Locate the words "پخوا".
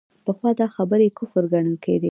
0.25-0.51